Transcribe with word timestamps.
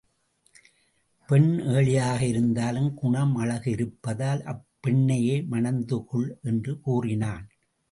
பெண் 1.29 1.59
ஏழையாக 1.65 2.25
இருந்தாலும் 2.25 2.93
குணம், 2.93 3.35
அழகு 3.35 3.71
இருப்பதால் 3.71 4.41
அப்பெண்ணையே 4.45 5.37
மணந்துகொள் 5.51 6.29
என்று 6.43 6.79
கூறினான். 6.79 7.47